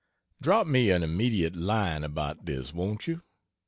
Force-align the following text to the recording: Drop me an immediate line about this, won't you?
Drop 0.41 0.65
me 0.65 0.89
an 0.89 1.03
immediate 1.03 1.55
line 1.55 2.03
about 2.03 2.47
this, 2.47 2.73
won't 2.73 3.05
you? 3.05 3.21